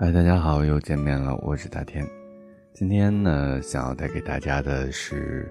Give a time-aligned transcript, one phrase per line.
[0.00, 2.08] 嗨，大家好，又见面了，我是大天。
[2.72, 5.46] 今天呢，想要带给大家的是，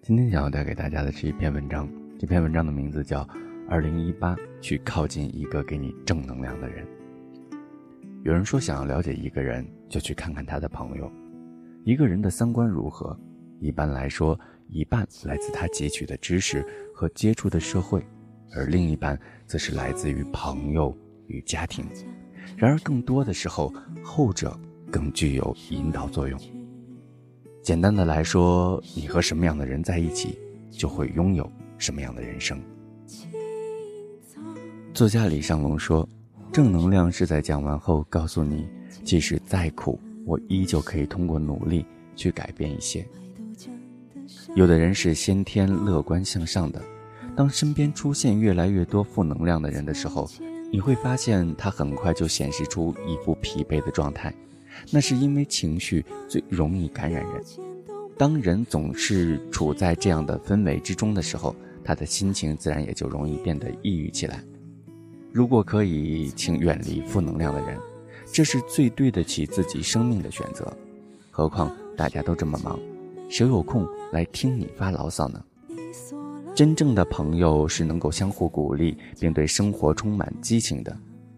[0.00, 1.86] 今天想要带给大家的是一篇文章。
[2.18, 3.20] 这篇文章的名字叫
[3.68, 6.86] 《二零一八去靠近一个给你正能量的人》。
[8.22, 11.12] 有人说，想要了解一个人，就去看看他的朋友。
[11.84, 13.14] 一个人的三观如何，
[13.60, 14.40] 一般来说，
[14.70, 18.02] 一半来自他汲取的知识和接触的社会，
[18.56, 21.84] 而另一半则是来自于朋友与家庭。
[22.56, 24.56] 然而，更多的时候，后者
[24.90, 26.38] 更具有引导作用。
[27.62, 30.38] 简单的来说，你和什么样的人在一起，
[30.70, 32.60] 就会拥有什么样的人生。
[34.94, 36.08] 作家李尚龙说
[36.52, 38.66] ：“正能量是在讲完后告诉你，
[39.02, 41.84] 即使再苦，我依旧可以通过努力
[42.14, 43.06] 去改变一些。”
[44.54, 46.82] 有的人是先天乐观向上的，
[47.34, 50.28] 当身边出现越来越多负能量的人的时候。
[50.72, 54.34] 你会发现，他很快就显示出一副疲惫的状态，
[54.90, 57.44] 那是因为情绪最容易感染人。
[58.16, 64.42] 当人总是处在这样的氛围之中的时候，他的心情自然也就容易变得抑郁起来。
[65.30, 67.78] 如果可以，请远离负能量的人，
[68.32, 70.74] 这是最对得起自己生命的选择。
[71.30, 72.80] 何况大家都这么忙，
[73.28, 75.44] 谁有空来听你发牢骚呢？
[76.54, 80.94] 真正的朋友是能够相互鼓励，并对生活充满激情的，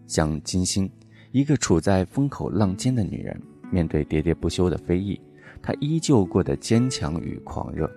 [0.07, 0.89] 像金星，
[1.31, 3.41] 一个处在风口浪尖的女人，
[3.71, 5.19] 面对喋喋不休的非议，
[5.61, 7.89] 她依旧过得坚强与狂热。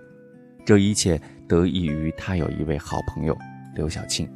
[0.63, 3.37] 这一切得益于她有一位好朋友
[3.75, 4.27] 刘晓庆。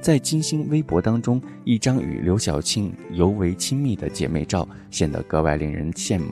[0.00, 6.26] 在金星微博当中，一张与刘晓庆尤为亲密的姐妹照显得格外令人羡慕。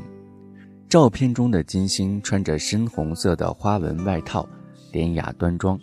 [0.89, 4.49] 照片中的金星穿着深红色的花纹外套。
[4.91, 5.79] 典雅端庄，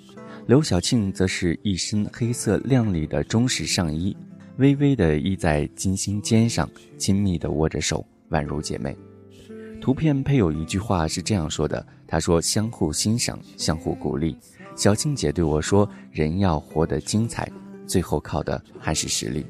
[0.47, 4.15] 刘晓庆则是一身黑色亮丽的中式上衣，
[4.57, 8.95] 微微的依在金星肩上，亲密的握着手，宛如姐妹。
[9.81, 14.35] 图片配有一句话是这样说的：“她说相互欣赏，相互鼓励。”
[14.75, 17.49] 小庆姐对我说：“人要活得精彩，
[17.85, 19.45] 最后靠的还是实力。”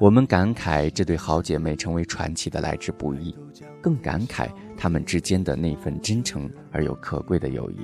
[0.00, 3.36] 我们感慨这对好姐妹成为传奇的来之不易，
[3.80, 7.76] 更感慨她们之间的那份真诚而又可贵的友谊。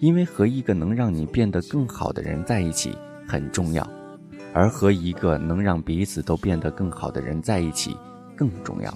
[0.00, 2.96] 因为和一个能让你变得更好的人在一起
[3.26, 3.88] 很重要，
[4.52, 7.96] 而和一个能让彼此都变得更好的人在一起
[8.36, 8.92] 更重要。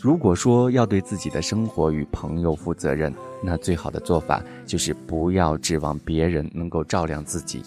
[0.00, 3.12] 如果说要对自己的生活与朋友负责任，
[3.42, 7.62] 那最好的做法就是不要指望别人能够照亮自己，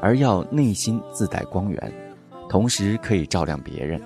[0.00, 1.92] 而要内心自带光源，
[2.48, 4.00] 同时可以照亮别人。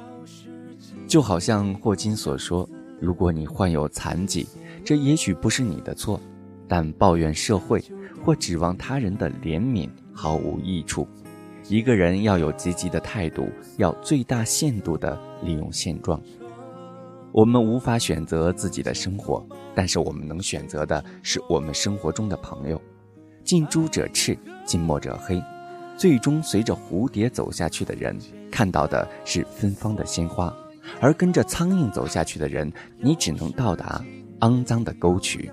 [1.07, 2.69] 就好像霍金所说
[3.01, 4.47] ：“如果你患有残疾，
[4.85, 6.21] 这也许不是你的错。”
[6.69, 7.83] 但抱怨社会
[8.25, 11.07] 或指望他人的怜悯毫无益处。
[11.69, 13.49] 一个人要有积极的态度，
[13.79, 16.21] 要最大限度地利用现状。
[17.33, 19.45] 我们无法选择自己的生活，
[19.75, 22.81] 但是我们能选择的是我们生活中的朋友。
[23.43, 25.43] 近朱者赤，近墨者黑。
[25.97, 28.19] 最终随着蝴蝶走下去的人，
[28.51, 30.53] 看到的是芬芳的鲜花；
[31.01, 34.05] 而跟着苍蝇走下去的人，你只能到达
[34.41, 35.51] 肮脏的沟渠。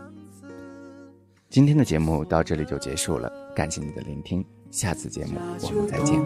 [1.51, 6.17] 今天的节目到这里就结束了，感谢你的聆听，下次节目我们再见。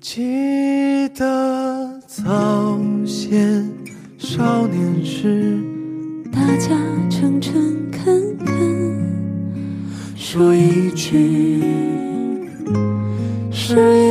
[0.00, 3.70] 记得早先
[4.16, 5.62] 少年时，
[6.32, 6.74] 大家
[7.10, 9.06] 诚诚恳恳，
[10.16, 11.62] 说一句
[13.52, 14.07] 是。